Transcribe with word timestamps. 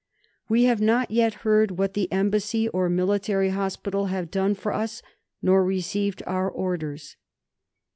We 0.49 0.63
have 0.63 0.81
not 0.81 1.11
yet 1.11 1.35
heard 1.45 1.77
what 1.77 1.93
the 1.93 2.11
Embassy 2.11 2.67
or 2.69 2.89
Military 2.89 3.49
Hospital 3.49 4.07
have 4.07 4.31
done 4.31 4.55
for 4.55 4.73
us, 4.73 5.03
nor 5.43 5.63
received 5.63 6.23
our 6.25 6.49
orders. 6.49 7.17